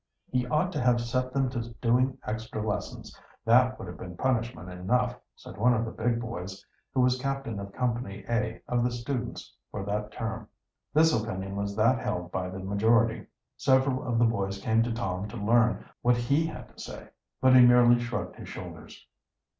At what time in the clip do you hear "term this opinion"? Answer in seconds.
10.11-11.55